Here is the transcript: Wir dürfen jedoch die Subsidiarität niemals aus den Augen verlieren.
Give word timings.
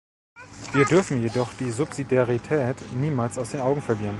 Wir 0.73 0.85
dürfen 0.85 1.21
jedoch 1.21 1.53
die 1.53 1.69
Subsidiarität 1.69 2.75
niemals 2.93 3.37
aus 3.37 3.51
den 3.51 3.61
Augen 3.61 3.83
verlieren. 3.83 4.09